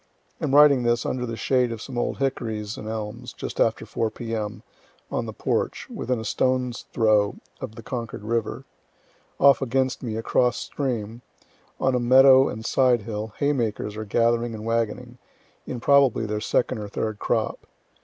Am 0.41 0.55
writing 0.55 0.81
this 0.81 1.05
under 1.05 1.27
the 1.27 1.37
shade 1.37 1.71
of 1.71 1.79
some 1.79 1.95
old 1.95 2.17
hickories 2.17 2.75
and 2.75 2.87
elms, 2.89 3.33
just 3.33 3.59
after 3.59 3.85
4 3.85 4.09
P.M., 4.09 4.63
on 5.11 5.27
the 5.27 5.31
porch, 5.31 5.87
within 5.93 6.19
a 6.19 6.25
stone's 6.25 6.85
throw 6.91 7.35
of 7.59 7.75
the 7.75 7.83
Concord 7.83 8.23
river. 8.23 8.65
Off 9.39 9.61
against 9.61 10.01
me, 10.01 10.15
across 10.15 10.57
stream, 10.57 11.21
on 11.79 11.93
a 11.93 11.99
meadow 11.99 12.49
and 12.49 12.65
side 12.65 13.03
hill, 13.03 13.35
haymakers 13.37 13.95
are 13.95 14.03
gathering 14.03 14.55
and 14.55 14.65
wagoning 14.65 15.19
in 15.67 15.79
probably 15.79 16.25
their 16.25 16.41
second 16.41 16.79
or 16.79 16.87
third 16.89 17.19
crop. 17.19 17.67